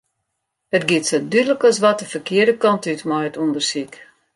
[0.75, 3.93] It giet sa dúdlik as wat de ferkearde kant út mei it ûndersyk.